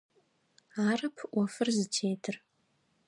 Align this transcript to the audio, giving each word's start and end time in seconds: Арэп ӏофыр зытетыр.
Арэп 0.87 1.17
ӏофыр 1.31 1.67
зытетыр. 1.77 2.35